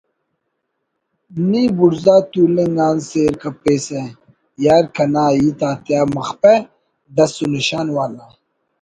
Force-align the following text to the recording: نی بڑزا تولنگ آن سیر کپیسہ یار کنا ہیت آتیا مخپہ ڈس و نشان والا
نی 1.49 1.63
بڑزا 1.77 2.15
تولنگ 2.31 2.77
آن 2.87 2.97
سیر 3.09 3.33
کپیسہ 3.41 4.01
یار 4.63 4.83
کنا 4.95 5.25
ہیت 5.35 5.59
آتیا 5.69 6.01
مخپہ 6.15 6.53
ڈس 7.15 7.33
و 7.41 7.45
نشان 7.55 7.87
والا 7.95 8.27